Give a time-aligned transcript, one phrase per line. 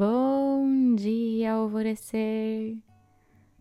[0.00, 2.78] Bom dia, alvorecer!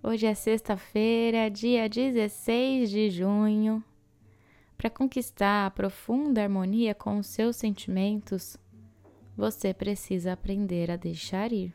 [0.04, 3.84] Hoje é sexta-feira, dia 16 de junho.
[4.78, 8.56] Para conquistar a profunda harmonia com os seus sentimentos,
[9.36, 11.74] você precisa aprender a deixar ir.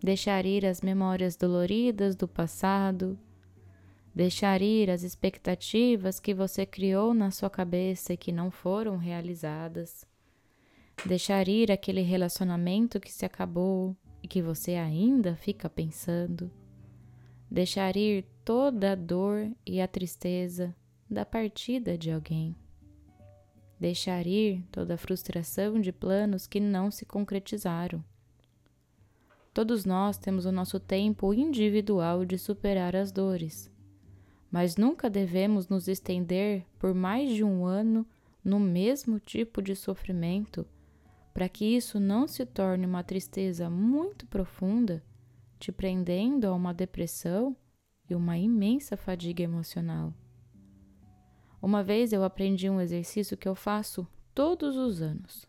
[0.00, 3.18] Deixar ir as memórias doloridas do passado,
[4.14, 10.06] deixar ir as expectativas que você criou na sua cabeça e que não foram realizadas
[11.06, 16.50] Deixar ir aquele relacionamento que se acabou e que você ainda fica pensando.
[17.48, 20.74] Deixar ir toda a dor e a tristeza
[21.08, 22.54] da partida de alguém.
[23.78, 28.04] Deixar ir toda a frustração de planos que não se concretizaram.
[29.54, 33.70] Todos nós temos o nosso tempo individual de superar as dores,
[34.50, 38.04] mas nunca devemos nos estender por mais de um ano
[38.44, 40.66] no mesmo tipo de sofrimento
[41.38, 45.04] para que isso não se torne uma tristeza muito profunda,
[45.56, 47.56] te prendendo a uma depressão
[48.10, 50.12] e uma imensa fadiga emocional.
[51.62, 54.04] Uma vez eu aprendi um exercício que eu faço
[54.34, 55.46] todos os anos.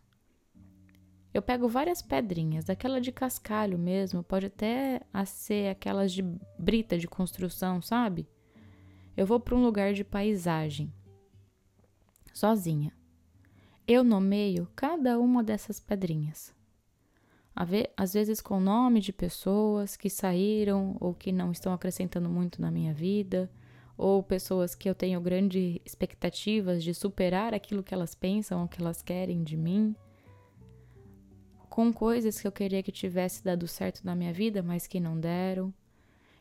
[1.34, 6.22] Eu pego várias pedrinhas, daquela de cascalho mesmo, pode até ser aquelas de
[6.60, 8.30] brita de construção, sabe?
[9.18, 10.94] Eu vou para um lugar de paisagem,
[12.32, 12.99] sozinha
[13.90, 16.54] eu nomeio cada uma dessas pedrinhas.
[17.98, 22.70] Às vezes com nome de pessoas que saíram ou que não estão acrescentando muito na
[22.70, 23.50] minha vida,
[23.98, 28.80] ou pessoas que eu tenho grandes expectativas de superar aquilo que elas pensam ou que
[28.80, 29.96] elas querem de mim,
[31.68, 35.20] com coisas que eu queria que tivesse dado certo na minha vida, mas que não
[35.20, 35.74] deram,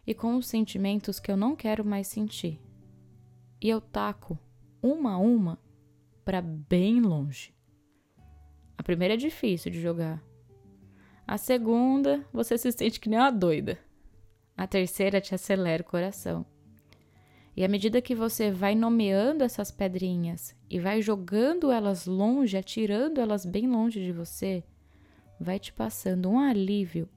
[0.07, 2.61] e com os sentimentos que eu não quero mais sentir.
[3.59, 4.39] E eu taco
[4.83, 5.59] uma a uma
[6.29, 7.55] para bem longe.
[8.77, 10.23] A primeira é difícil de jogar.
[11.27, 13.79] A segunda, você se sente que nem uma doida.
[14.55, 16.45] A terceira te acelera o coração.
[17.57, 23.23] E à medida que você vai nomeando essas pedrinhas e vai jogando elas longe, atirando
[23.23, 24.63] elas bem longe de você,
[25.41, 27.09] vai te passando um alívio,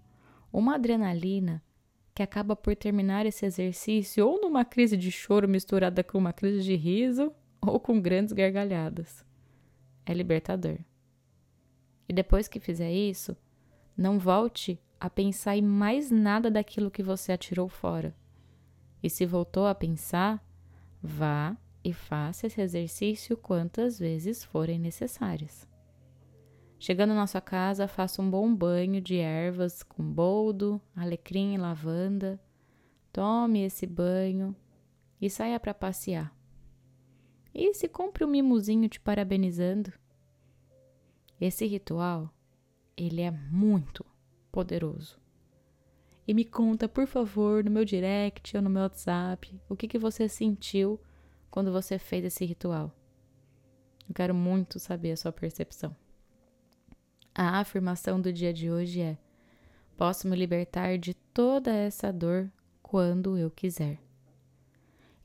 [0.54, 1.62] uma adrenalina
[2.16, 6.64] que acaba por terminar esse exercício ou numa crise de choro misturada com uma crise
[6.64, 7.30] de riso,
[7.66, 9.26] ou com grandes gargalhadas.
[10.06, 10.80] É libertador.
[12.10, 13.38] E depois que fizer isso,
[13.96, 18.16] não volte a pensar em mais nada daquilo que você atirou fora.
[19.02, 20.44] E se voltou a pensar,
[21.02, 25.68] vá e faça esse exercício quantas vezes forem necessárias.
[26.78, 32.40] Chegando na sua casa, faça um bom banho de ervas com boldo, alecrim e lavanda.
[33.14, 34.56] Tome esse banho
[35.22, 36.41] e saia para passear.
[37.54, 39.92] E se compre um mimozinho te parabenizando.
[41.40, 42.34] Esse ritual,
[42.96, 44.06] ele é muito
[44.52, 45.20] poderoso.
[46.28, 49.98] E me conta, por favor, no meu direct ou no meu WhatsApp, o que, que
[49.98, 51.00] você sentiu
[51.50, 52.96] quando você fez esse ritual.
[54.08, 55.96] Eu quero muito saber a sua percepção.
[57.34, 59.18] A afirmação do dia de hoje é:
[59.98, 62.52] posso me libertar de toda essa dor
[62.82, 64.00] quando eu quiser.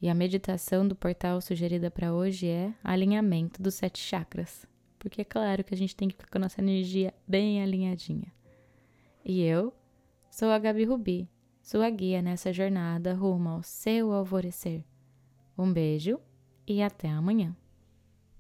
[0.01, 4.67] E a meditação do portal sugerida para hoje é alinhamento dos sete chakras.
[4.99, 8.33] Porque é claro que a gente tem que ficar com a nossa energia bem alinhadinha.
[9.25, 9.73] E eu
[10.31, 11.29] sou a Gabi Rubi,
[11.63, 14.85] sua guia nessa jornada rumo ao seu alvorecer.
[15.57, 16.21] Um beijo
[16.67, 17.57] e até amanhã.